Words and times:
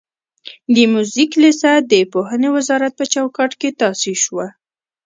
د 0.75 0.77
موزیک 0.93 1.31
لیسه 1.43 1.71
د 1.91 1.93
پوهنې 2.13 2.49
وزارت 2.55 2.93
په 2.99 3.05
چوکاټ 3.13 3.51
کې 3.59 3.69
تاسیس 3.81 4.17
شوه. 4.25 4.47